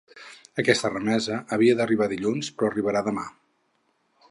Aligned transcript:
Aquesta 0.61 0.89
remesa 0.93 1.35
havia 1.57 1.77
d’arribar 1.81 2.09
dilluns, 2.15 2.51
però 2.57 2.73
arribarà 2.73 3.07
demà. 3.11 3.29